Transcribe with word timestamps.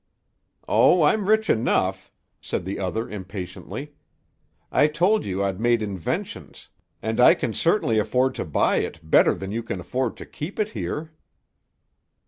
"Oh, 0.67 1.03
I'm 1.03 1.29
rich 1.29 1.47
enough," 1.47 2.11
said 2.41 2.65
the 2.65 2.79
other 2.79 3.07
impatiently. 3.07 3.93
"I 4.71 4.87
told 4.87 5.25
you 5.25 5.43
I'd 5.43 5.59
made 5.59 5.83
inventions. 5.83 6.69
And 7.03 7.19
I 7.19 7.35
can 7.35 7.53
certainly 7.53 7.99
afford 7.99 8.33
to 8.33 8.43
buy 8.45 8.77
it 8.77 8.99
better 9.07 9.35
than 9.35 9.51
you 9.51 9.61
can 9.61 9.79
afford 9.79 10.17
to 10.17 10.25
keep 10.25 10.59
it 10.59 10.69
here." 10.69 11.11